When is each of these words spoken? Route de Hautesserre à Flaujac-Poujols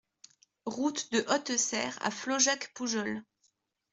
Route 0.65 1.11
de 1.11 1.23
Hautesserre 1.29 1.95
à 2.01 2.09
Flaujac-Poujols 2.09 3.21